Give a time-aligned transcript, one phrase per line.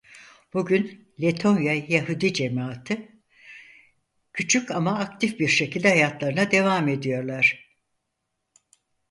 [0.53, 3.11] Bugün Letonya Yahudi cemaati
[4.33, 7.75] küçük ama aktif bir şekilde hayatlarına devam ediyorlar.